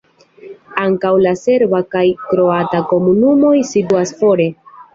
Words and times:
Ankaŭ 0.83 1.11
la 1.25 1.33
serba 1.41 1.83
kaj 1.93 2.03
kroata 2.23 2.81
komunumoj 2.95 3.55
situas 3.77 4.19
fore. 4.25 4.53